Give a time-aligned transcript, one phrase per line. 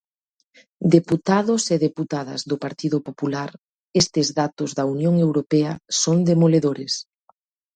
[0.95, 3.49] Deputados e deputadas do Partido Popular,
[4.01, 5.71] estes datos da Unión Europea
[6.03, 6.93] son demoledores.